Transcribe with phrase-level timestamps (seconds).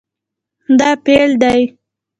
[0.79, 1.61] دا فعل دی